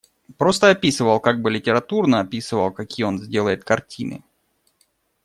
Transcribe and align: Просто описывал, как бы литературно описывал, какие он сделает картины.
Просто 0.35 0.71
описывал, 0.71 1.19
как 1.19 1.43
бы 1.43 1.51
литературно 1.51 2.21
описывал, 2.21 2.71
какие 2.71 3.03
он 3.05 3.19
сделает 3.19 3.63
картины. 3.63 4.23